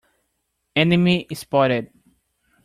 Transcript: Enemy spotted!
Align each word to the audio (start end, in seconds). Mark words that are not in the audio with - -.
Enemy 0.75 1.27
spotted! 1.31 1.91